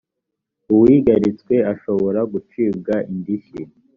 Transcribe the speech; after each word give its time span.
uwigaritswe 0.73 1.55
ashobora 1.73 2.19
gucibwa 2.31 2.95
indishyi 3.11 3.61